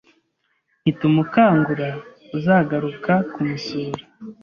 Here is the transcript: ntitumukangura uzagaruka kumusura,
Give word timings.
ntitumukangura 0.81 1.87
uzagaruka 2.37 3.13
kumusura, 3.33 4.03